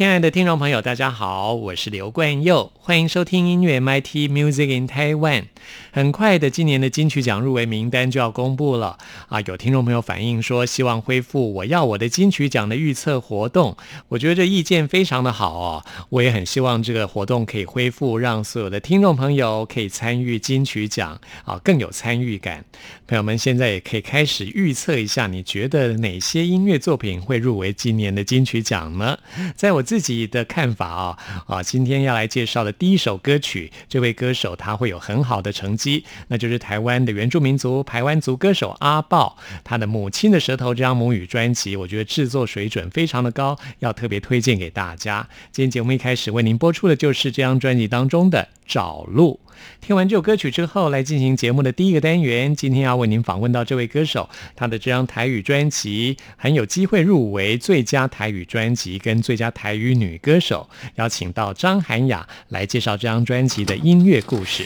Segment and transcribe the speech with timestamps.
[0.00, 5.44] 亲爱的听众朋友，大家好，我是刘冠佑，欢迎收听音乐 MIT Music in Taiwan。
[5.92, 8.96] 很快的，今年的金曲奖入围名单就要公布了
[9.28, 9.42] 啊！
[9.42, 13.76] 有听众朋友反映说，希望恢复我要我的金曲奖的预测活动。
[14.08, 22.64] 我觉得这意见非常的好哦，我也很希望这个活动可以恢复，让所有的听众朋友可以参与金曲奖啊，更有参与感。
[23.06, 29.18] 朋友们现在也可以开始预测一下，你觉得哪些音乐作品会入围今年的金曲奖呢？
[29.54, 45.28] 在我自己的看法啊啊，今天要来介绍的第一首歌曲，这位歌手他会有很好的成绩，那就是台湾的原住民族台湾族歌手阿豹，他的《母亲的舌头》这张母语专辑，我觉得制作水准非常的高，要特别推荐给大家。
[45.50, 49.40] 今天节目一开始为您播出的就是这张专辑当中的《找路》。
[49.80, 52.54] 听完这首歌曲之后，来进行节目的第一个单元。
[52.54, 60.68] 今天要为您访问到这位歌手，他的这张台语专辑很有机会入围最佳台语专辑跟最佳台语女歌手。
[60.96, 64.64] 邀请到张涵雅来介绍这张专辑的音乐故事。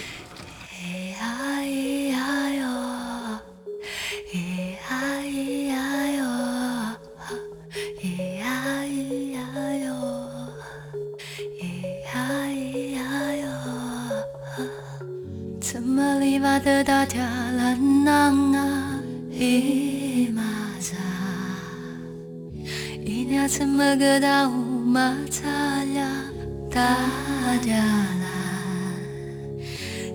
[16.64, 17.18] 的大家
[17.56, 19.00] 兰囊啊，
[19.30, 20.42] 伊玛
[20.78, 20.96] 扎，
[23.04, 24.52] 伊俩怎么个大乌
[24.84, 25.48] 马扎
[25.84, 26.06] 呀，
[26.70, 26.96] 大
[27.62, 27.74] 家
[28.22, 28.26] 兰，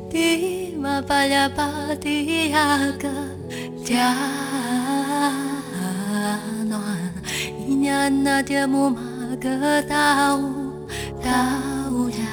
[0.10, 3.10] 迪玛巴呀巴迪呀个
[3.84, 4.16] 家
[6.68, 6.82] 暖，
[7.68, 9.02] 伊俩那点木马
[9.42, 10.72] 个大乌
[11.22, 11.30] 大
[11.92, 12.29] 乌呀。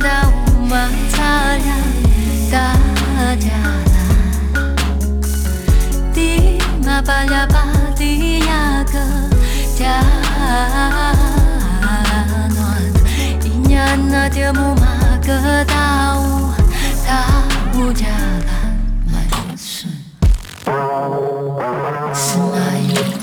[0.00, 0.32] 大乌
[0.66, 0.76] 马
[1.10, 1.74] 擦呀
[2.50, 2.56] 大
[3.36, 3.46] 家
[3.92, 3.94] 啦，
[6.12, 7.64] 迪玛巴呀巴
[7.96, 8.92] 迪呀个
[9.76, 10.02] 家
[12.48, 12.60] 暖，
[13.44, 14.82] 伊呀那点木马
[15.26, 16.52] 个大乌
[17.06, 17.10] 大
[17.74, 18.41] 乌家啦，买
[22.14, 23.21] 是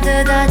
[0.00, 0.48] Ternyata.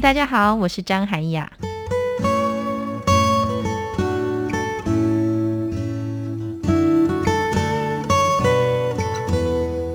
[0.00, 1.52] 嗨，大家好，我是张涵雅。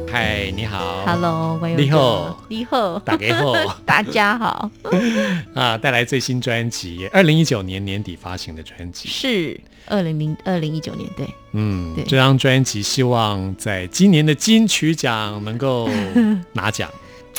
[0.08, 1.04] 嗨，你好。
[1.08, 3.56] Hello，你好，你好，大家好。
[3.84, 4.70] 大家好，
[5.56, 9.10] 啊，带来最新专辑，二零一九年年底发行的专辑。
[9.10, 15.90] 是二零零二零一九年对，嗯对，这张专辑希望在今年的金曲奖能够
[16.54, 16.88] 拿奖，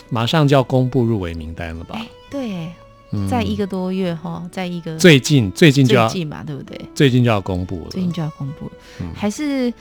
[0.08, 2.00] 马上就要公布入围名单了吧？
[2.30, 2.68] 对，
[3.12, 6.80] 嗯在一个多月哈，在一个最近最近就要最近嘛，对不对？
[6.94, 7.90] 最近就要公布了。
[7.90, 9.72] 最近就要公布了，嗯还是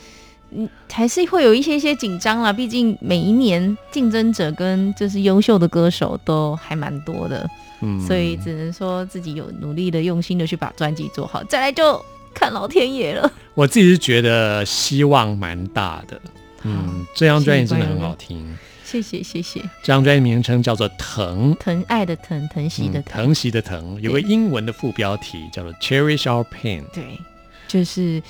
[0.50, 2.52] 嗯，还是会有一些些紧张啦。
[2.52, 7.48] 毕竟每一年竞争者跟就是优秀的歌手都还蛮多的，
[7.82, 12.00] 嗯所以只能说自己有努力的、用心的去把专辑做好，再来就
[12.32, 13.30] 看老天爷了。
[13.54, 16.20] 我自己是觉得希望蛮大的。
[16.62, 18.56] 嗯，这张专辑真的很好听。
[18.86, 26.84] 谢谢谢谢，这张专辑名称叫做《疼》，疼爱的疼，疼惜的嗯疼，疼惜的疼，有个英文的副标题叫做 “Cherish Our Pain”。
[26.94, 27.20] 对，
[27.66, 28.22] 就是。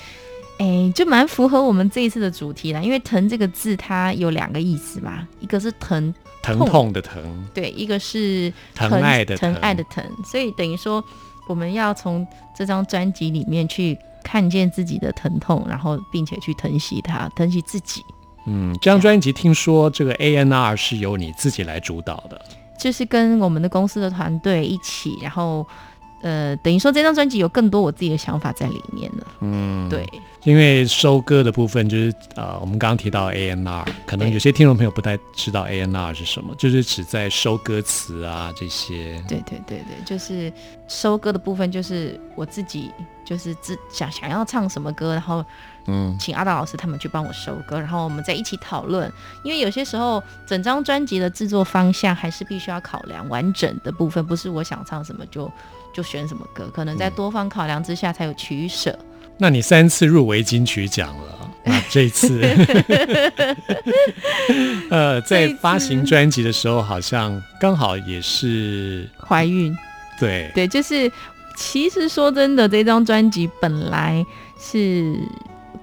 [0.59, 11.05] 哎，就蛮符合我们这一次的主题啦，因为“疼”这个字它有两个意思嘛，一个是疼，疼痛痛的疼，对，一个是疼爱的疼爱的疼，所以等于说
[11.47, 12.27] 我们要从
[12.57, 18.03] 这张专辑里面去看见自己的疼痛，然后并且去疼惜它，疼惜自己，
[18.47, 22.41] 嗯，这张专辑听说这个 A N R 是由你自己来主导的，
[22.79, 25.67] 就是跟我们的公司的团队一起，然后
[26.23, 29.27] 呃，等于说这张专辑有更多我自己的想法在里面了。
[29.41, 30.09] 嗯，对，
[30.45, 39.23] 因为收歌的部分就是呃，我们刚刚提到 A N R，可能有些听众朋友不太知道 A N R 是什么，就是指在收歌词啊这些。
[39.29, 40.53] 对对对对，就是
[40.89, 42.91] 收歌的部分，就是我自己
[43.25, 45.45] 就是自想想要唱什么歌，然后
[45.89, 49.11] 嗯请阿达老师他们去帮我收歌，然后我们再一起讨论。
[49.43, 55.51] 因为有些时候整张专辑的制作方向还是必须要考量完整的部分，不是我想唱什么就
[55.95, 58.99] 就选什么歌，可能在多方考量之下才有取舍。
[59.39, 62.41] 那你三次入围金曲奖了， 那这一次，
[64.89, 69.77] 呃，在发行专辑的时候，好像刚好也是怀孕，
[70.19, 71.13] 对，对，就是
[71.55, 74.25] 其实说真的，这张专辑本来
[74.59, 75.19] 是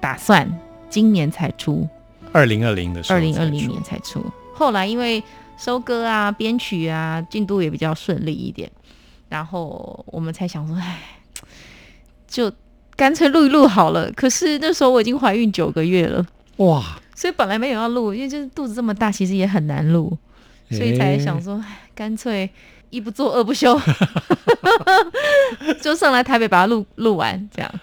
[0.04, 0.46] 打算
[0.90, 1.88] 今年才出，
[2.30, 4.22] 二零二零的时候二，零二零年才出。
[4.52, 5.24] 后来因为
[5.56, 8.70] 收割啊、编曲啊进度也比较顺利一点，
[9.30, 11.00] 然后我们才想说，哎，
[12.28, 12.52] 就
[12.94, 14.12] 干脆录一录好了。
[14.12, 16.22] 可是那时候我已经怀孕九个月了，
[16.58, 16.84] 哇，
[17.16, 20.14] 所以本来没有要录，因为就是肚子这么大，其实也很难录，
[20.68, 22.50] 所以才想说，哎，干脆
[22.90, 23.80] 一不做二不休，
[25.80, 27.74] 就上来台北把它录录完，这样。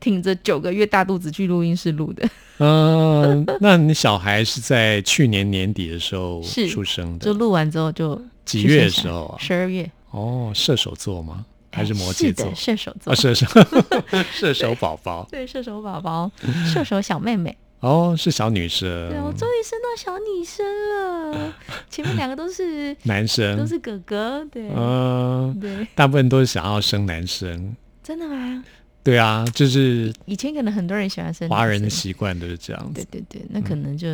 [0.00, 2.28] 挺着九个月大肚子去录音室录的，
[2.58, 9.36] 嗯、 那你小孩是在去年年底的时候是出生的，就录完之后就几月的时候啊？
[9.38, 11.44] 十二月哦，射手座吗？
[11.70, 12.50] 还是摩羯座？
[12.54, 13.46] 射手座啊，，射手，
[14.32, 15.28] 射手宝宝。
[15.30, 16.30] 对，射手宝宝，
[16.72, 17.56] 射手小妹妹。
[17.80, 21.54] 哦，是小女生，对，我终于生到小女生了。
[21.88, 27.76] 前面两个都是 男生都，是哥哥，对嗯、对，大部分都是想要生男生。
[28.02, 28.64] 真的吗？
[29.02, 33.04] 对啊，就是以前可能很多人喜欢生华人的习惯都是这样子。
[33.10, 34.06] 对对对，那可能就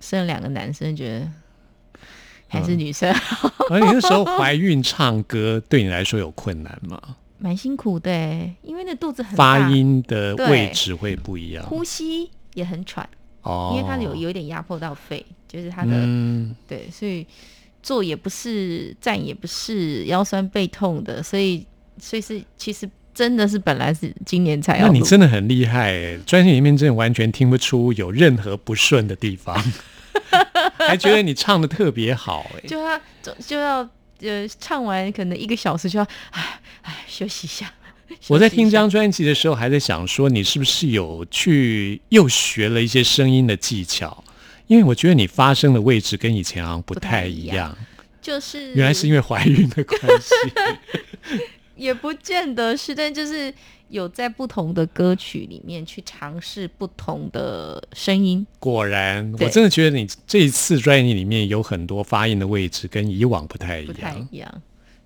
[0.00, 1.28] 生了两个男生，觉得
[2.46, 2.64] 还嗯。
[2.64, 3.12] 是女生。
[3.70, 7.16] 而你那时候怀孕唱歌对你来说有困难吗？
[7.38, 11.64] 蛮辛苦的欸，因为那肚子很发，音的位置会不一样。
[11.64, 13.08] 呼吸也很喘，
[13.40, 17.26] 哦，因为它有有一点压迫到肺，就是它的嗯，对，所以
[17.82, 21.66] 坐也不是，站也不是，腰酸背痛的，所以
[21.98, 29.54] 所以是其实真的是本来是今年才要，那你真的很厉害哎，专辑里面真的完全听不出有任何不顺的地方，
[30.78, 32.68] 还觉得你唱的特别好哎。
[32.68, 33.88] 就要就就要
[34.20, 37.72] 呃唱完可能一个小时就要唉唉 休息一下。
[38.26, 44.24] 我在听这张专辑的时候，还在想说，你是不是有去又学了一些声音的技巧？
[44.66, 47.76] 因为我觉得你发声的位置跟以前好像不不太一样，
[48.22, 50.34] 就是原来是因为怀孕的关系。
[51.80, 53.52] 也不见得是，但就是
[53.88, 58.46] 有在不同的歌曲里面去尝试不同的声音。
[58.58, 64.14] 果然，我真的觉得你这一次专辑里面有很多发音的位置跟以往不太一样不太。
[64.30, 64.62] 一样。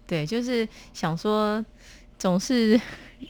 [0.07, 1.65] 对，就是想说，
[2.19, 2.79] 总是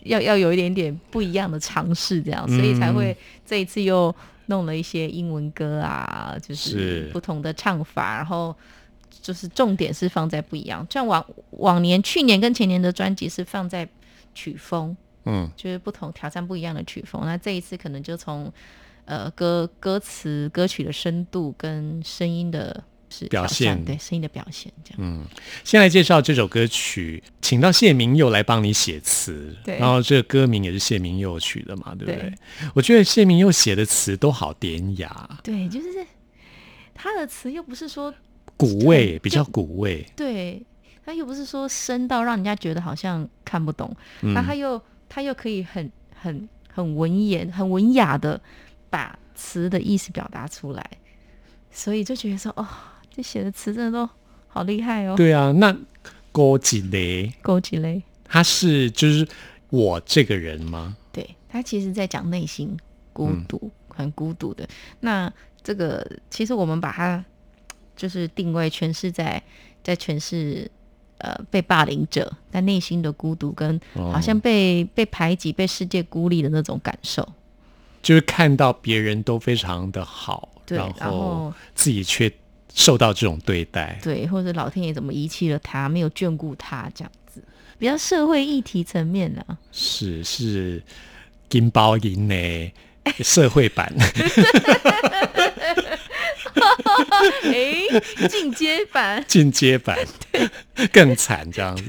[0.05, 4.13] 要 要有一点点不一样的尝试，这样，所以才嗯会这一次又
[4.47, 8.57] 弄了一些英文歌啊，就是是不同的唱法，然后
[9.25, 10.87] 就是重点是放在不一样。
[10.91, 13.89] 像往往年、去年跟前年的专辑是放在
[14.35, 17.23] 曲风，嗯，就是不同挑战不一样的曲风。
[17.25, 18.53] 那这一次可能就从
[19.07, 24.99] 呃歌歌词歌曲的深度跟声音的是表现对声音的表现这样。
[25.01, 25.25] 嗯，
[25.65, 32.17] 先来介绍这首歌曲，请到谢明佑来帮你写词，对然后这个歌名也是谢明佑取的嘛，对不对？
[32.29, 32.35] 对
[32.75, 36.07] 我觉得谢明佑写的词都好典雅，对，就是
[36.93, 38.13] 他的词又不是说
[38.57, 40.65] 古味比较古味，对，
[41.05, 48.41] 他又不是说深到让人家觉得好像看不懂，那、他又他又可以很很很文言、很文雅的
[48.91, 50.91] 把词的意思表达出来，
[51.71, 52.67] 所以就觉得说，哦，
[53.15, 54.09] 这写的词真的都
[54.47, 55.53] 好厉害哦，对啊。
[55.53, 55.77] 那
[56.31, 58.03] 郭吉雷勾起嘞。
[58.27, 59.27] 他是就是
[59.69, 60.97] 我这个人吗？
[61.13, 62.77] 对他其实在讲内心
[63.13, 64.67] 孤独，很孤独的。
[65.01, 65.33] 那
[65.63, 67.25] 这个其实我们把它
[67.97, 69.43] 就是定位诠释在
[69.83, 70.71] 在诠释
[71.19, 77.27] 呃被霸凌者在内心的孤独，跟好像被、被排挤、被世界孤立的那种感受。
[78.03, 82.31] 就是看到别人都非常的好，对然然后自己却
[82.75, 83.99] 受到这种对待。
[84.03, 87.43] 对，或者老天爷怎么遗弃了他，没有眷顾他这样子，
[87.79, 89.57] 比较社会议题层面啊。
[89.73, 90.83] 是是
[91.49, 92.73] 金包银呢
[93.21, 93.91] 社会版，
[97.45, 99.25] 哎，进阶版。
[99.27, 99.99] 进阶版，
[100.93, 101.85] 更惨这样子。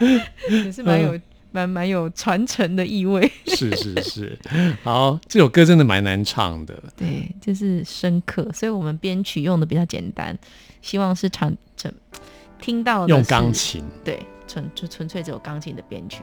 [0.50, 1.20] 也是蛮有
[1.52, 3.30] 蛮蛮有传承的意味。
[3.46, 4.38] 是是是，
[4.82, 6.82] 好，这首歌真的蛮难唱的。
[6.96, 10.36] 对，就是深刻，所以我们编曲用的比较简单，
[10.80, 11.92] 希望是传整
[12.60, 16.22] 听到的用是钢琴，对，纯就纯粹只有钢琴的编曲，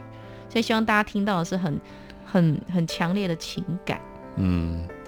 [0.50, 1.80] 所以希望大家听到的是很
[2.26, 4.02] 很很强烈的情感，
[4.38, 4.86] 嗯。
[4.88, 4.99] 对，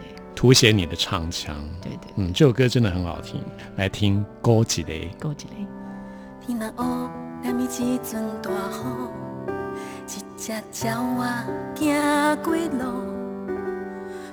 [0.41, 1.55] 凸显你的唱腔。
[1.83, 3.39] 对对，嗯，这首歌真的很好听，
[3.75, 5.07] 来听《高吉雷》。
[5.21, 5.53] 勾起来。
[7.43, 9.53] 天一阵大雨，
[10.07, 10.89] 一只鸟仔
[11.93, 12.81] 行过路，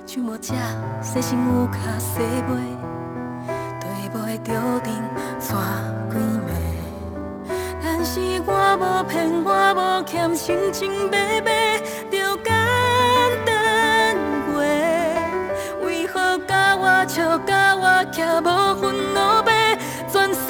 [0.07, 0.55] 树木遮
[0.99, 2.57] 细身有脚细尾，
[3.79, 5.53] 对尾着阵带几暝。
[7.83, 11.79] 但是我无骗，我无欠，清清白白
[17.19, 17.83] 笑，甲我
[18.13, 18.47] 徛无
[18.79, 20.47] 分路白，全世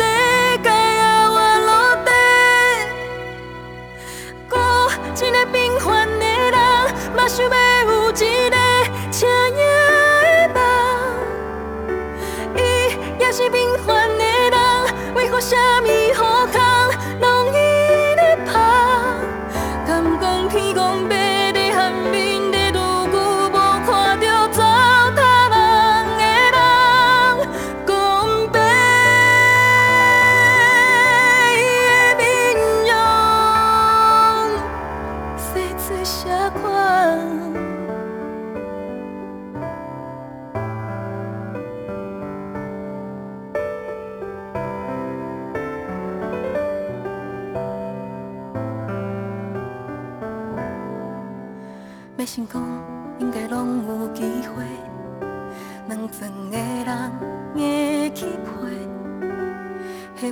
[0.61, 1.01] 界也
[1.33, 1.71] 我落
[2.05, 2.11] 地。
[4.47, 4.53] 搁
[5.15, 6.53] 一个平凡的人，
[7.15, 8.57] 嘛想要有一个
[9.11, 9.57] 车影
[10.21, 10.57] 的梦。
[12.55, 12.57] 伊
[13.19, 14.55] 也是平凡的人，
[15.15, 15.87] 为何什么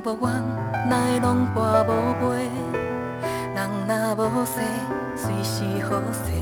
[0.08, 0.42] 迄无缘
[0.88, 2.48] 哪会拢博无陪？
[3.54, 4.52] 人若无势，
[5.14, 6.32] 随时好势。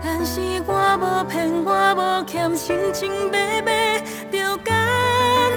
[0.00, 3.98] 但是我无骗，我无欠，清清白白
[4.30, 4.72] 着简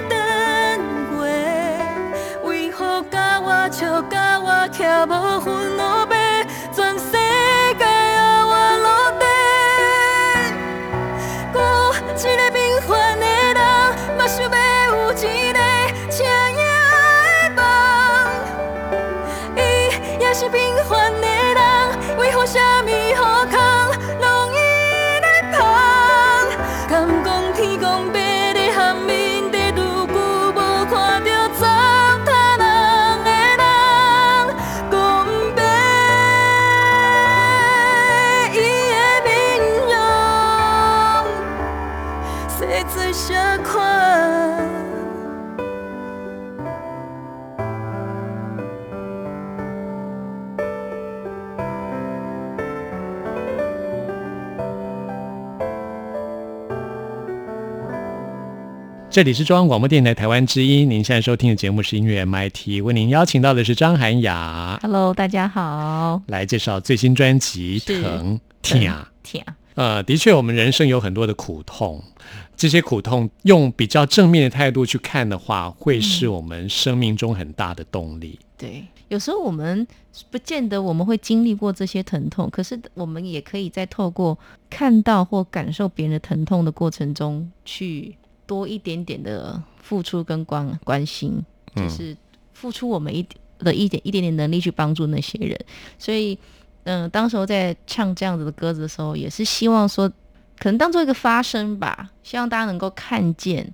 [0.09, 0.79] 单
[1.11, 1.21] 过。
[2.49, 6.26] 为何甲我笑，甲我徛无分路白？
[59.17, 68.79] 这里是中央广播电台台湾之音，您现在收听的节目是音乐 MIT，为您邀请到的是张涵雅 Hello，大家好，来介绍最新专辑《是疼痛》。
[69.23, 71.99] 天啊，呃，的确，我们人生有很多的苦痛，
[72.55, 78.37] 这些苦痛用比较正面的态度去看的话，会是我们生命中很大的动力。
[78.55, 79.87] 对，有时候我们
[80.29, 84.37] 不见得我们会经历过这些疼痛，可是我们也可以在透过
[84.69, 88.15] 看到或感受别人的疼痛的过程中，去
[88.47, 91.39] 多一点点的付出跟关关心，
[91.75, 92.17] 就是
[92.53, 93.23] 付出我们一
[93.59, 95.55] 的一点一点点能力去帮助那些人。
[95.99, 96.35] 所以，
[96.85, 100.09] 嗯、当时候在唱这样子的歌子的时候，也是希望说，
[100.57, 103.71] 可能当做一个发声吧，希望大家能够看见，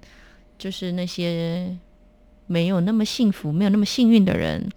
[0.57, 1.77] 就是那些
[2.47, 4.67] 没有那么幸福、没有那么幸运的人，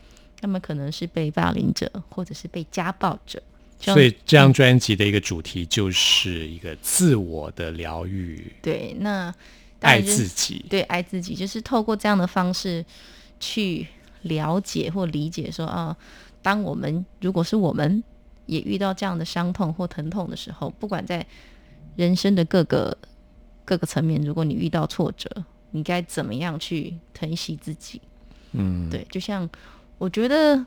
[0.40, 3.42] 他们可能是被霸凌者，或者是被家暴者。
[3.78, 9.34] 所以这张专辑的一个主题就是一个自我的疗愈，对，那当
[9.86, 10.64] 爱自己。
[10.68, 12.84] 对爱自己，就是透过这样的方式
[13.38, 13.86] 去
[14.22, 15.96] 了解或理解说啊，
[16.42, 18.02] 当我们如果是我们
[18.46, 21.24] 也遇到这样的伤痛或疼痛的时候，不管在
[21.96, 22.96] 人生的各个
[23.64, 25.30] 各个层面，如果你遇到挫折，
[25.70, 28.00] 你该怎么样去疼惜自己？
[28.52, 29.48] 嗯，对，就像
[29.98, 30.64] 我觉得，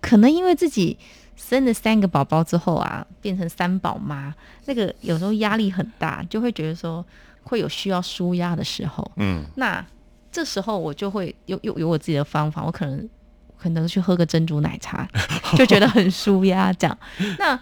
[0.00, 0.98] 可能因为自己
[1.36, 4.34] 生了三个宝宝之后啊，变成三宝妈，
[4.66, 7.04] 那个有时候压力很大，就会觉得说
[7.50, 9.10] 会有需要舒压的时候。
[9.16, 9.84] 嗯，那
[10.30, 13.10] 这时候我就会有有有我自己的方法，我可能
[13.58, 15.08] 可能去喝个珍珠奶茶，
[15.58, 16.72] 就觉得很舒压。
[16.74, 16.96] 这样，
[17.40, 17.58] 那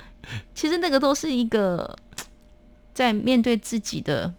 [0.54, 1.96] 其实那个都是一个
[2.92, 4.30] 在面对自己的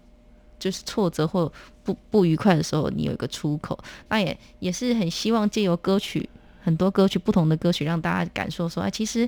[0.60, 1.52] 就是挫折或
[1.84, 3.78] 不不愉快的时候，你有一个出口。
[4.10, 6.30] 那也也是很希望借由歌曲
[6.62, 9.28] 很多歌曲不同的歌曲，让大家感受说，哎，其实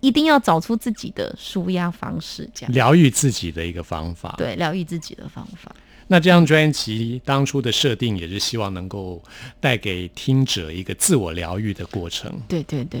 [0.00, 4.34] 一定要找出自己的舒压方式，这样疗愈自己的一个方法。
[4.36, 5.74] 对疗愈自己的方法。
[6.08, 9.20] 那这张专辑当初的设定也是希望能够
[9.58, 12.32] 带给听者一个自我疗愈的过程。
[12.46, 13.00] 对对对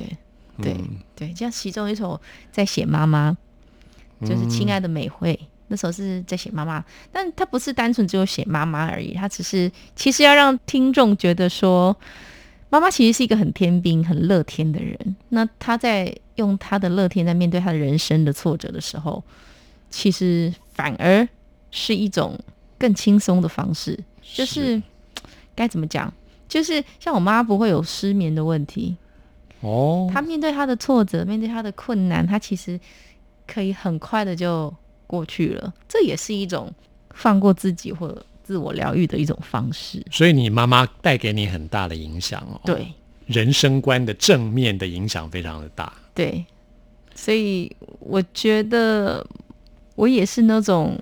[0.60, 3.36] 对、嗯对，像其中一首在写妈妈，
[4.22, 11.96] 就是《亲爱的美惠》，那时候是在写妈妈，但他不是单纯只有写妈妈而已，他只是其实要让听众觉得说，
[12.68, 15.16] 妈妈其实是一个很天兵、很乐天的人。
[15.28, 19.22] 那她在用她的乐天在面对她的人生的挫折的时候，
[19.90, 21.26] 其实反而
[21.70, 22.38] 是一种
[22.78, 24.82] 更轻松的方式，就是
[25.54, 26.12] 该怎么讲？
[26.48, 28.96] 就是像我妈不会有失眠的问题，
[29.60, 32.78] 哦，她面对她的挫折，面对她的困难，她其实
[33.46, 34.72] 可以很快的就
[35.06, 35.72] 过去了。
[35.88, 36.72] 这也是一种
[37.10, 40.00] 放过自己或者自我疗愈的一种方式。
[40.12, 42.86] 所以你妈妈带给你很大的影响哦，，对
[43.26, 45.92] 人生观的正面的影响非常的大。
[46.14, 46.44] 对，
[47.14, 49.26] 所以我觉得
[49.96, 50.96] 我也是那种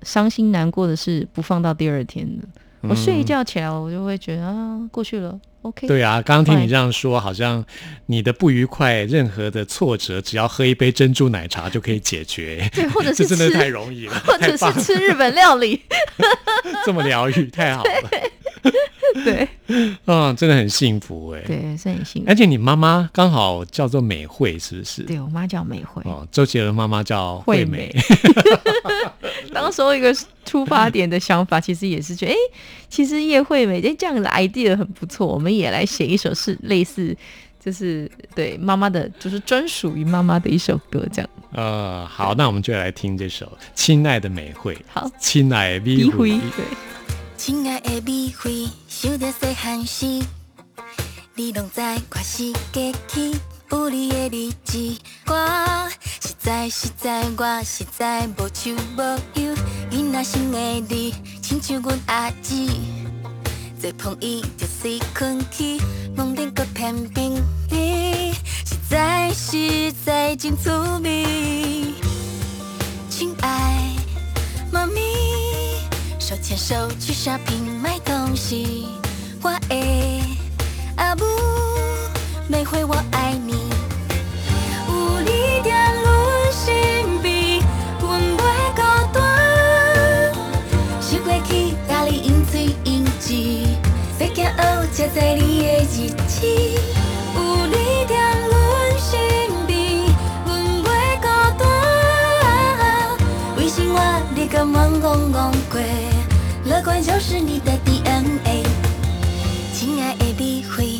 [0.00, 2.48] 伤心难过的事不放到第二天的。
[2.88, 5.86] 我睡一觉起来，我就会觉得啊，过去了，OK。
[5.86, 7.64] 对啊，刚刚听你对这样说，好像
[8.06, 12.68] 你的不愉快、任何的挫折，只要喝一杯珍珠奶茶就可以解决。
[12.72, 15.82] 对，或者这是真的吃，太容易了，或者是吃日本料理。
[16.84, 18.10] 这么疗愈，太好了，
[19.24, 19.48] 对
[20.06, 21.40] 嗯，真的很幸福哎。
[21.46, 22.28] 对，是很幸福。
[22.28, 25.02] 而且你妈妈刚好叫做美惠，是不是？
[25.02, 26.02] 对我妈叫美惠。
[26.04, 27.94] 哦，周杰伦妈妈叫惠美，
[29.52, 32.36] 当时候一个出发点的想法，其实也是觉得，哎、
[32.88, 37.16] 其实叶惠美，哎，这样的 idea 很不错，我们也来写一首是类似，
[37.58, 41.30] 就是对妈妈的，就是专属于妈妈的一首歌，这样。
[41.52, 44.74] 呃，好，那我们就来听这首《亲爱的美惠》。
[44.88, 46.64] 好，亲爱的美诋惠，，对，
[47.36, 50.06] 亲爱的美惠，想着细汉时，
[51.34, 53.38] 你拢知我是过去
[53.70, 54.98] 有你的日子。
[55.26, 55.88] 我
[56.20, 62.68] 实在实在，我实在无手无脚，囡仔心的你，亲像阮阿姊。
[63.80, 65.80] 做碰伊就随困去，
[66.16, 67.32] 梦顶搁偏偏
[67.70, 68.32] 你，
[68.64, 70.70] 实在实在真趣
[71.02, 71.94] 味。
[73.10, 73.94] 亲爱
[74.72, 75.00] 妈咪。
[76.18, 78.88] 手牵手去 shopping 买东西，
[79.42, 80.22] 我的
[80.96, 81.24] 阿母，
[82.48, 83.54] 每回我爱你。
[84.88, 87.60] 有你在阮身边，
[88.00, 88.38] 阮袂
[88.76, 88.80] 孤
[89.12, 89.18] 单。
[91.00, 93.34] 想过去甲你用嘴用字，
[94.20, 94.46] 要行学
[94.94, 96.46] 车载你的日子。
[97.34, 98.14] 有你在
[98.46, 98.52] 阮
[98.96, 99.10] 身
[99.66, 100.06] 边，
[100.46, 100.48] 阮
[100.84, 100.86] 袂
[101.20, 101.26] 孤
[101.58, 101.64] 单。
[103.56, 104.00] 为生活
[104.36, 105.80] 你敢懵懵懵过，
[106.64, 108.62] 乐观就是你的 DNA。
[109.74, 110.95] 亲爱的美惠，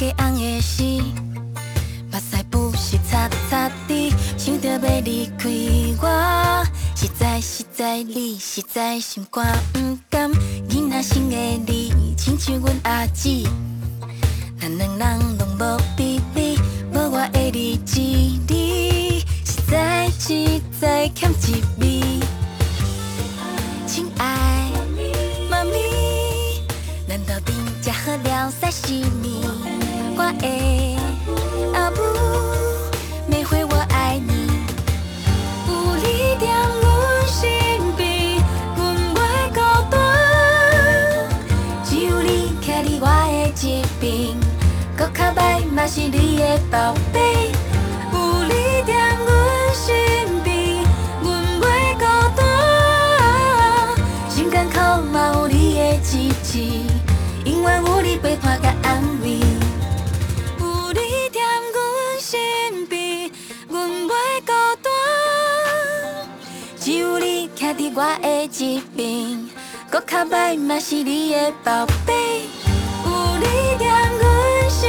[0.00, 1.14] 我加红的心，
[2.10, 5.50] 目屎不是擦擦滴，想着要离开
[6.00, 6.64] 我。
[6.96, 10.32] 实在实在，你实在心肝不甘，
[10.70, 11.36] 囡仔心的
[11.66, 13.46] 你，亲像阮阿姊。
[14.58, 16.58] 咱两人拢无比比，
[16.94, 22.00] 无我的日子，你实在实在欠一味。
[23.86, 24.70] 亲爱
[25.50, 25.72] 妈咪，
[27.06, 29.44] 难道真正好了晒死你？
[30.16, 30.46] 我的
[31.72, 31.98] 阿母，
[33.26, 34.32] 每回我爱你。
[35.68, 36.46] 有你在
[36.80, 36.84] 阮
[37.26, 37.38] 身
[37.96, 38.42] 边，
[38.76, 38.78] 阮
[39.14, 39.18] 袂
[39.54, 39.58] 孤
[39.90, 39.94] 单。
[41.84, 44.02] 徛伫我的一边，
[44.96, 45.38] 搁较歹
[45.70, 47.52] 嘛是你的宝贝。
[48.12, 48.52] 有你
[48.86, 48.88] 踮
[49.26, 49.28] 阮
[49.74, 49.88] 身
[50.42, 50.84] 边，
[51.22, 51.26] 阮
[51.60, 51.62] 袂
[51.94, 52.04] 孤
[52.36, 52.38] 单。
[54.28, 54.76] 心艰苦
[55.12, 56.58] 嘛有你的支持，
[57.44, 59.40] 永远有你陪伴甲安慰。
[67.76, 69.48] 你徛伫我的一边，
[69.90, 72.42] 搁较歹嘛是你的宝贝。
[73.04, 73.46] 有你
[73.78, 73.84] 踮
[74.18, 74.88] 阮身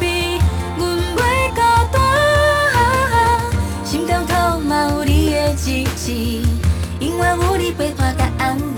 [0.00, 0.40] 边，
[0.78, 1.60] 阮袂孤
[1.92, 2.00] 单。
[3.84, 6.12] 心中头嘛有你的支持，
[7.00, 8.71] 永远有你陪伴甲安慰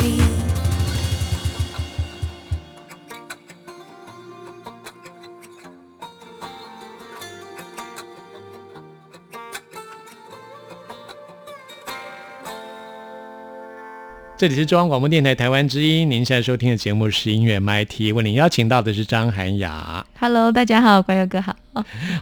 [14.45, 20.05] 这里是中央广播电台台湾之音，您现在收听的节目是音乐 MIT，为您邀请到的是张涵雅。
[20.21, 21.57] Hello，大家好，关佑哥好，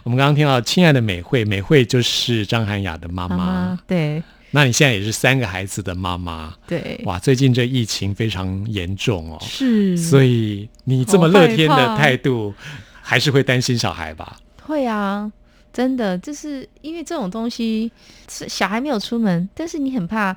[0.05, 3.77] 我们刚刚听到“亲爱的美惠”，美惠就是张涵雅的妈妈。
[3.85, 7.19] 对那你现在也是三个孩子的妈妈，对，哇！
[7.19, 12.53] 最近这疫情非常严重哦，是，所以你这么乐天的态度，
[13.01, 14.37] 还是会担心小孩吧？
[14.61, 15.29] 会啊，
[15.73, 17.91] 真的，就是因为这种东西，
[18.31, 20.33] 是小孩没有出门，但是你很怕。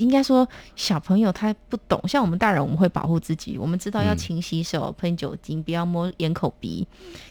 [0.00, 6.86] 应该说，小朋友他不懂，像我们大人，我们会保护自己，我们知道要嗯勤洗手、喷酒精，不要摸眼、口、鼻。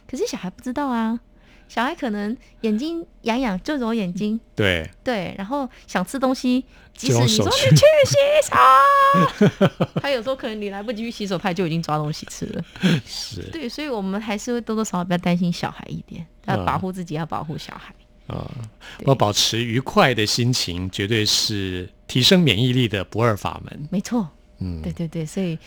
[0.10, 1.20] 可是小孩不知道啊，
[1.68, 6.64] 小孩可能眼睛痒痒就揉眼睛，对，对，然后想吃东西，
[6.96, 8.16] 即使你说你去洗
[8.50, 12.64] 手， 他有时候可能你来不及去洗手，他就已经抓东西吃了。
[13.06, 17.94] 是对，所以我们还是会多多少少比较担心小孩一点，要嗯保护自己，要保护小孩。
[18.30, 18.50] 啊，
[18.98, 23.88] 对我保持愉快的心情，绝对是提升免疫力的不二法门。
[23.92, 24.28] 没错，
[24.60, 25.58] 嗯，对对对，所以，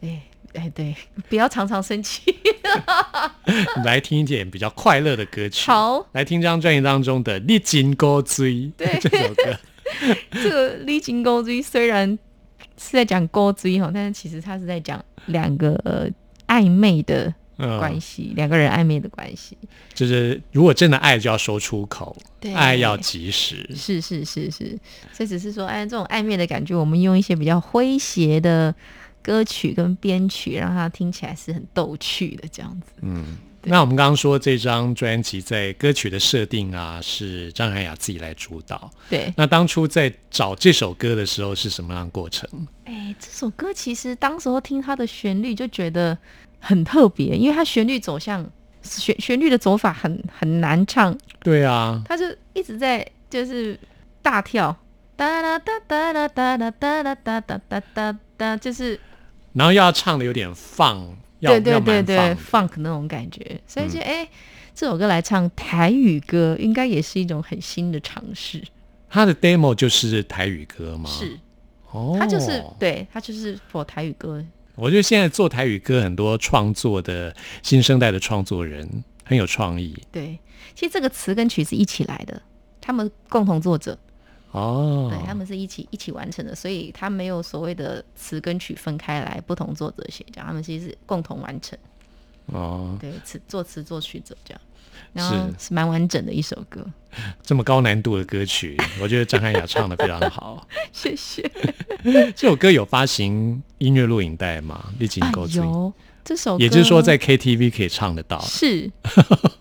[0.00, 0.22] 哎
[0.54, 0.94] 哎对，
[1.28, 2.22] 不要常常生气。
[3.84, 5.70] 来听一点比较快乐的歌曲。
[5.70, 9.58] 好，来听这张专辑当中的《你真高追》对 这首歌。
[10.32, 12.08] 这个历经勾追虽然
[12.76, 16.08] 是在讲勾追哈，但是其实他是在讲两个、呃、
[16.48, 19.56] 暧昧的嗯关系，两个人暧昧的关系。
[19.94, 23.68] 就是如果真的爱，就要说出口，对爱要及时。
[23.74, 24.78] 是是是是，
[25.12, 28.74] 所以只是说，哎，这种暧昧的感觉，我们用一些比较诙谐的
[29.22, 32.92] 歌曲跟编曲，让它听起来是很逗趣的这样子。
[33.00, 38.90] 嗯，那我们刚刚说这张专辑在歌曲的设定啊，是张涵雅自己来主导。
[39.08, 42.48] 对，那当初在找这首歌的时候是什么样的过程？
[42.84, 46.16] 哎，这首歌其实当时候听它的旋律就觉得
[46.58, 48.48] 很特别，因为它旋律走向
[48.82, 53.78] 旋旋律的走法很很难唱，对啊，它就一直在就是
[54.22, 54.76] 大跳。
[55.16, 59.00] 哒啦哒哒啦哒啦哒啦哒哒哒哒哒，就是
[59.54, 60.98] 然后要唱的有点放，
[61.38, 64.28] 要对对要对对蛮放的，funk 那种感觉，所以就哎、
[64.74, 68.62] 这首歌来唱台语歌，应该也是一种很新的尝试。
[69.08, 71.08] 他的 demo 就是台语歌吗？
[71.08, 71.38] 是，
[71.90, 74.44] 哦，他就是、对他就是 for 台语歌，
[74.76, 78.88] 我觉得现在做台语歌很多创作的新生代的创作人
[79.24, 79.96] 很有创意。
[80.12, 80.38] 对，
[80.74, 82.40] 其实这个词跟曲是一起来的，
[82.80, 83.98] 他们共同作者，
[84.50, 85.08] 哦。
[85.10, 91.78] 对他们是一起一起完成的，所以他没有所谓的词跟曲分开来，不同作者写这样，他们其实是共同完成，
[92.46, 94.60] 哦，对，词作词作曲者这样，
[95.12, 96.84] 然后是是蛮完整的一首歌，
[97.42, 100.66] 这么高难度的歌曲，我觉得张涵雅唱的非常好。
[100.92, 101.50] 谢谢。
[102.34, 104.84] 这首歌有发行音乐录影带吗？
[104.98, 105.92] 历经啊够追，有
[106.24, 108.90] 这首歌，也就是说在 KTV 可以唱得到，是，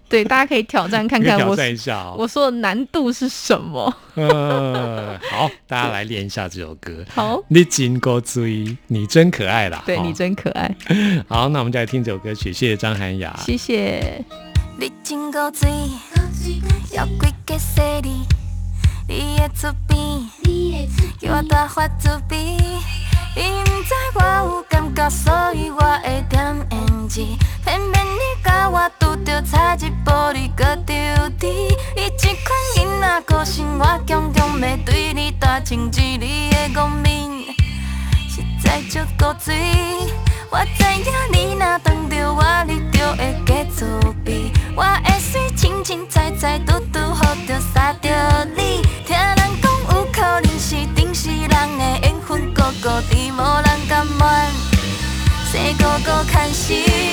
[0.09, 2.15] 对，大家可以挑战 看看我战一下哦。
[2.17, 3.91] 我说的难度是什么。
[4.15, 7.03] 呃，好，大家来练一下这首歌。
[7.09, 9.79] 好，你真够追，你真可爱啦！
[9.79, 10.75] 哦对你真可爱，
[11.27, 13.35] 好，那我们就来听这首歌曲，谢谢张涵雅。
[13.45, 14.23] 谢谢。
[14.77, 15.71] 你真够水，
[16.91, 18.27] 要规个细里，
[19.07, 19.97] 你的出边，
[21.17, 22.35] 叫我大发自卑。
[23.37, 27.25] 伊毋知我有感觉，所以我会点胭脂。
[27.63, 30.93] 偏偏你甲我拄着差一步，你搁着
[31.39, 31.47] 伫。
[31.95, 37.29] 你这款囡仔个性，我强强要对你大情之你的憨面。
[38.27, 39.55] 实在足够水。
[40.51, 43.35] 我知影你若当着我，你就会
[56.67, 57.04] 个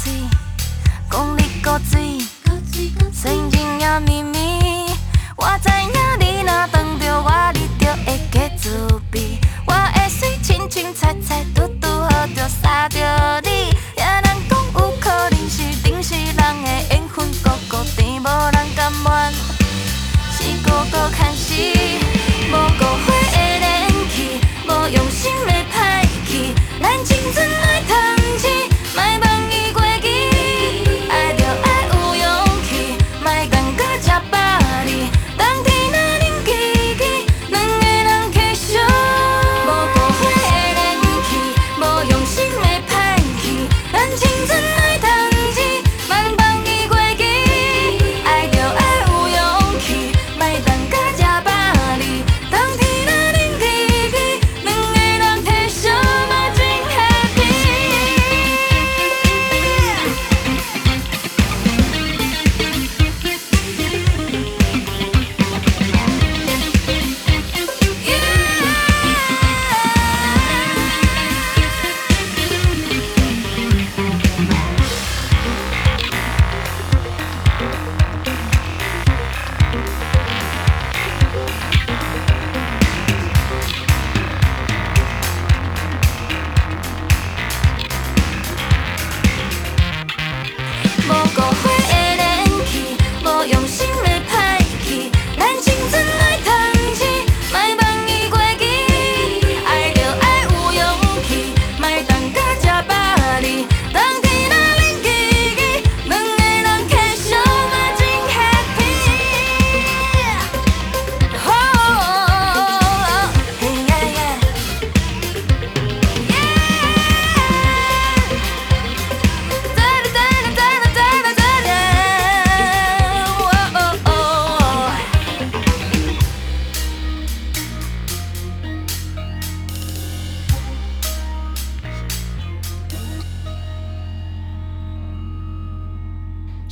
[0.00, 0.29] see.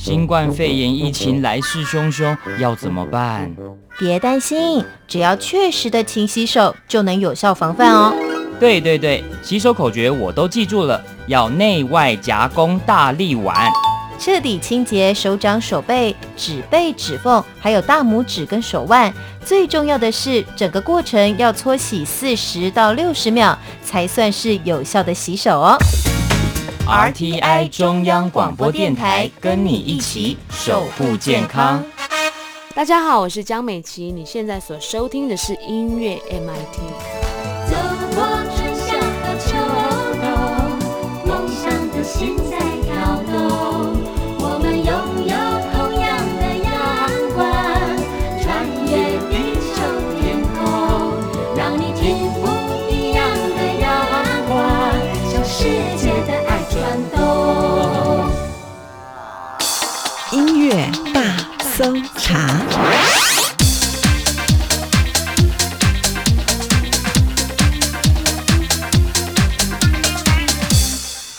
[0.09, 3.55] 新冠肺炎疫情来势汹汹，要怎么办？
[3.99, 8.11] 别担心，只要确实的勤洗手，就能有效防范哦。
[8.59, 13.55] 对对对，洗手口诀我都记住了，要内外夹攻大力丸。
[14.17, 19.13] 彻底清洁手掌、手背、指背、指缝，还有大拇指跟手腕。
[19.45, 25.77] 最重要的是，整个过程要搓洗四十到六十秒，才算是有效的洗手哦。
[26.89, 31.85] RTI 中央广播电台跟你一起守护健康。
[32.73, 37.18] 大家好，我是江美琪，你现在所收听的是音乐 MIT。
[61.79, 62.98] 搜查。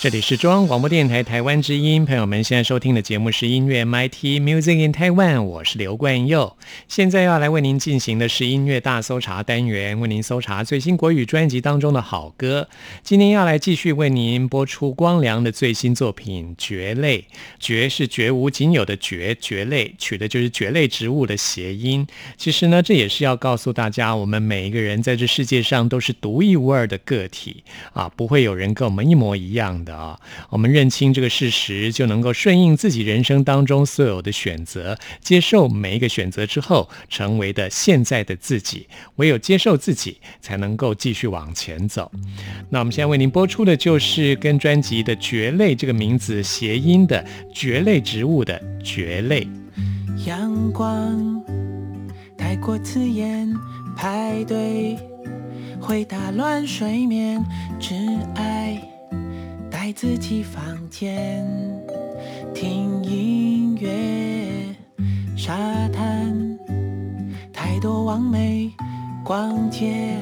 [0.00, 6.56] 这里是中央广播电台台湾之音，朋友们现在收听的节目是音乐 MIT Music in Taiwan，我是刘冠佑。
[6.88, 12.66] 现在要来为您进行的是音乐大搜查单元，为您搜查最新国语专辑当中的好歌。
[13.02, 17.18] 今天要来继续为您播出光良的最新作品《蕨类》，
[17.58, 22.06] 蕨是绝无仅有的蕨，蕨类取的就是蕨类植物的谐音。
[22.38, 30.18] 其实呢，这也是要告诉大家，我们每一个人在这世界上都是独一无二的个体啊，不会有人跟我们一模一样的啊。
[30.48, 38.86] 我们认清这个事实，就能够顺应自己人生当中所有的选择，接受每一个选择之后，成为的现在的自己。
[39.16, 42.10] 唯有接受自己，才能够继续往前走。
[42.70, 49.46] 那我们现在为您播出的就是跟专辑的“蕨类”这个名字谐音的蕨类植物的蕨类。
[50.26, 51.42] 阳光
[52.36, 53.52] 太过刺眼，
[53.96, 54.98] 排队
[55.80, 57.42] 会打乱睡眠，
[57.78, 57.94] 只
[58.34, 58.80] 爱
[59.82, 61.42] 在自己房间，
[62.52, 64.76] 听音乐，
[65.34, 65.56] 沙
[65.88, 66.36] 滩
[67.50, 68.70] 太多完美，
[69.24, 70.18] 逛街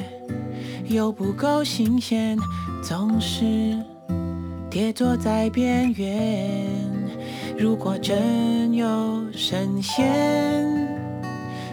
[0.87, 2.39] 又不够新鲜，
[2.81, 3.77] 总是
[4.71, 6.65] 跌坐在边缘。
[7.59, 10.07] 如果真有神仙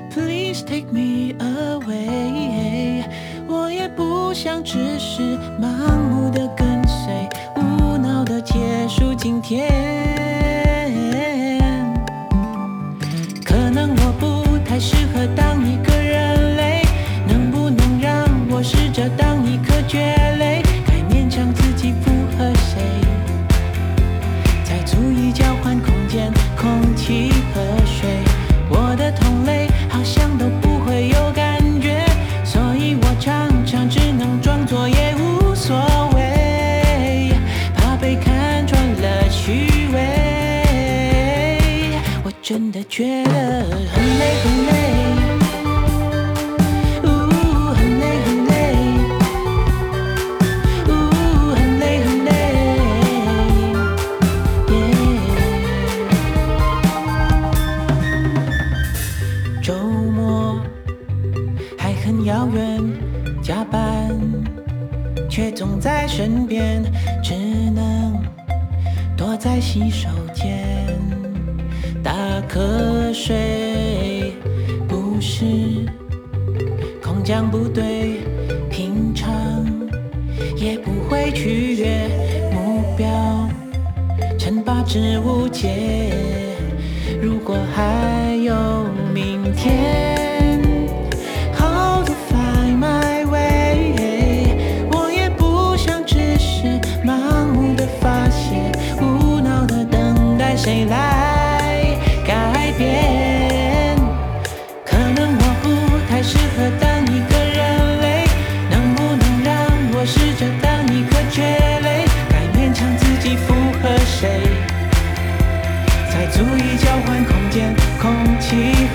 [0.10, 3.04] ，Please take me away，
[3.48, 6.05] 我也不想只是盲
[87.86, 90.05] 还有明天。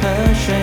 [0.02, 0.59] 河水。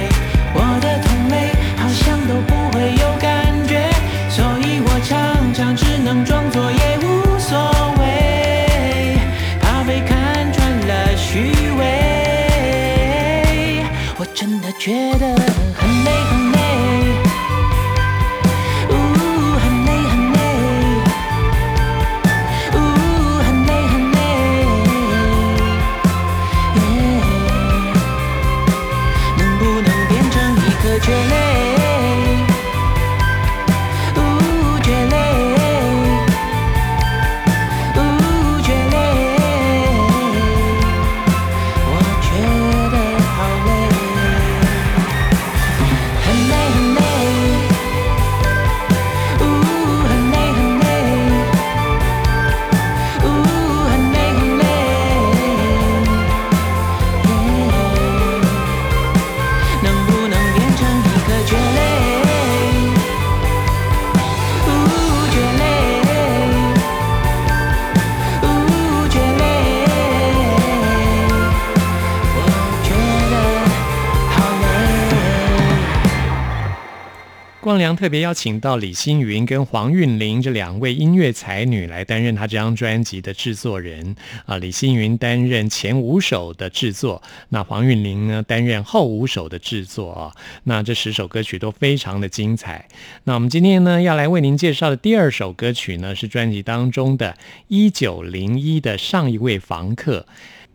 [77.87, 84.13] 良特别邀请到李星云跟黄韵玲这两位音乐才女来担任他这张专辑的制作人
[84.45, 84.57] 啊。
[84.57, 90.35] 李星云担任前五首的制作，那黄韵玲呢担任后五首的制作啊。
[90.65, 92.85] 那这十首歌曲都非常的精彩。
[93.23, 97.31] 那我们今天呢要来为您介绍的第二首歌曲呢是专辑当中的
[97.69, 100.19] 《一九零一的上一位房客》。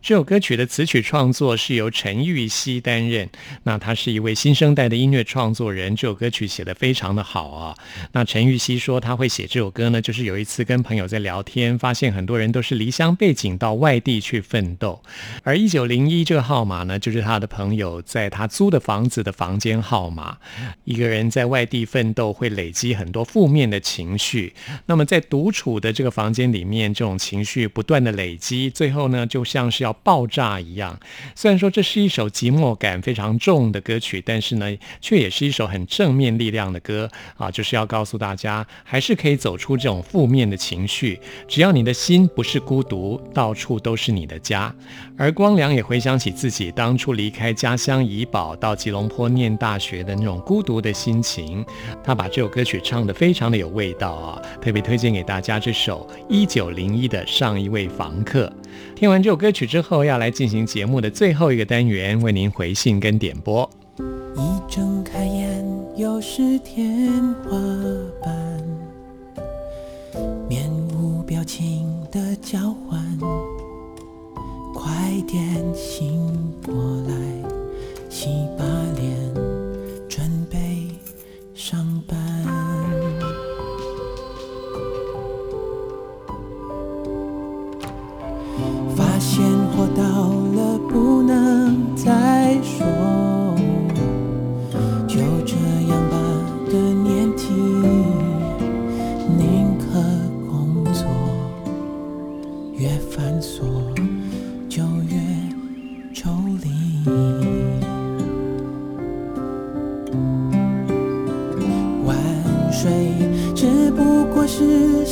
[0.03, 3.29] 这首歌曲的词曲创作是由陈玉熙担任，
[3.63, 5.95] 那他是一位新生代的音乐创作人。
[5.95, 7.73] 这首歌曲写得非常的好啊。
[8.11, 15.01] 那陈玉熙说他会写这首歌呢，就是有一次跟朋友在聊天，发现很多人都是离乡背景到外地去奋斗，
[15.43, 20.37] 而一九零一这个号码呢，就是他的朋友在他租的房子的房间号码。
[20.83, 24.53] 一个人在外地奋斗会累积很多负面的情绪，
[24.85, 30.99] 那么在独处的这个房间里面，这种情绪不断的累积，最后呢，就像是要爆炸一样。
[31.35, 44.73] 虽然说这是一首寂寞感非常重的歌曲，但是呢，却也是一首很正面力量的歌啊，就是要告诉大家，还是可以走出这种负面的情绪，只要你的心不是孤独，到处都是你的家。
[45.17, 51.63] 而光良也回想起自己当初离开家乡怡保到吉隆坡念大学的那种孤独的心情，
[52.03, 58.51] 他把这首歌曲唱得非常的有味道啊，特别推荐给大家这首一九零一的上一位房客。
[58.95, 63.69] 听完这首歌曲之后，后要来进行节目的最后一个单元，为您回信跟点播。
[64.35, 65.63] 一睁开眼，
[65.95, 67.11] 又是天
[67.43, 67.51] 花
[68.23, 68.63] 板，
[70.49, 72.99] 面无表情的交换。
[74.73, 74.91] 快
[75.27, 76.33] 点醒
[76.65, 76.73] 过
[77.07, 77.13] 来，
[78.09, 78.29] 洗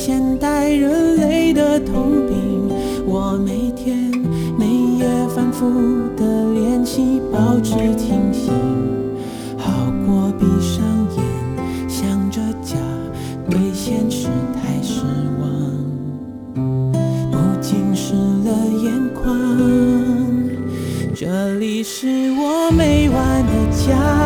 [0.03, 2.67] 现代人类的通病
[3.05, 4.11] 我每天
[4.57, 4.65] 每
[4.97, 5.69] 夜反复
[6.17, 8.51] 的练习保持清醒。
[9.59, 10.83] 好过闭上
[11.15, 12.77] 眼想着家
[13.47, 15.03] 对现实太失
[15.39, 15.47] 望
[17.31, 18.51] 不仅湿了
[18.83, 19.37] 眼眶
[21.13, 24.20] 这里是我每晚的家。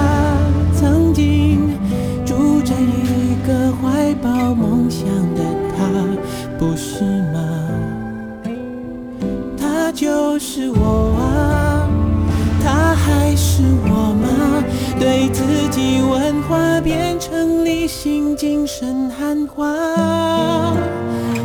[18.78, 19.63] 声喊话。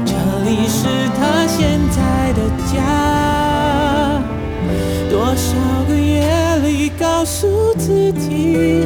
[0.05, 0.13] 这
[0.45, 4.21] 里是他现在的家，
[5.09, 5.55] 多少
[5.89, 6.27] 个夜
[6.65, 8.85] 里告诉自己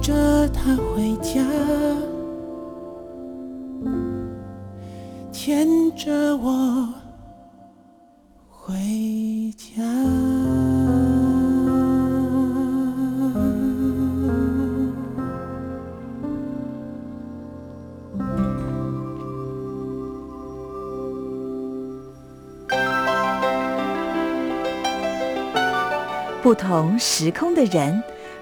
[0.00, 1.42] 着他回家，
[5.32, 6.88] 牵着我
[8.48, 8.74] 回
[9.56, 9.82] 家。
[26.40, 28.02] 不同时空的人，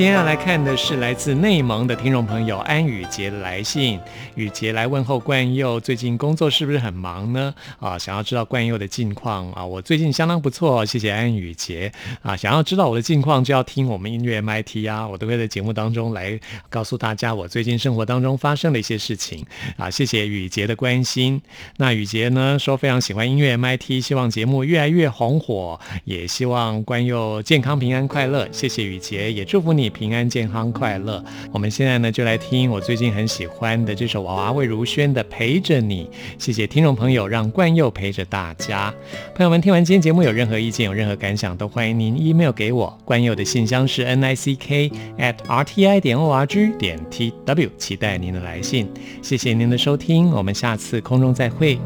[0.00, 4.00] 今天要来看的是来自内蒙的听众朋友安宇杰的来信。
[4.34, 7.54] 宇杰来问候冠佑，最近工作是不是很忙呢？
[7.78, 11.92] 啊，想要知道冠佑的近况啊，我最近相当不错，谢谢安宇杰
[12.22, 12.34] 啊。
[12.34, 16.40] 想要知道我的近况，就要听我们音乐 MIT 啊，我都会在节目当中来
[16.70, 19.44] 告诉大家我最近生活当中发生的一些事情
[19.76, 19.90] 啊。
[19.90, 21.42] 谢谢宇杰的关心。
[21.76, 28.48] 那宇杰呢说非常喜欢音乐 MIT，希望节目越来越红火，也希望冠佑健康平安快乐。
[28.50, 31.22] 谢谢宇杰，也祝福你平安健康快乐。
[31.52, 36.04] 我们现在呢就来听我最近很喜欢的这首娃娃魏如萱的《陪着你》。
[36.38, 38.92] 谢谢听众朋友，让冠佑陪着大家。
[39.34, 42.98] 朋友们，听完今天节目有任何意见、有任何感想，都欢迎您 email 给我。
[43.04, 48.88] 冠佑的信箱是 n i c k at r t i 点 o r g 点 t w，期待您的来信。
[49.20, 51.78] 谢谢您的收听，我们下次空中再会。